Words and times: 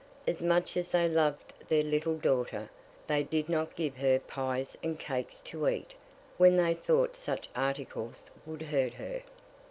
As 0.25 0.41
much 0.41 0.77
as 0.77 0.89
they 0.89 1.07
loved 1.07 1.53
their 1.69 1.83
little 1.83 2.17
daughter, 2.17 2.71
they 3.05 3.21
did 3.21 3.47
not 3.49 3.75
give 3.75 3.97
her 3.97 4.17
pies 4.17 4.75
and 4.81 4.97
cakes 4.99 5.41
to 5.41 5.67
eat 5.69 5.93
when 6.37 6.57
they 6.57 6.73
thought 6.73 7.15
such 7.15 7.49
articles 7.55 8.31
would 8.47 8.63
hurt 8.63 8.93
her. 8.95 9.21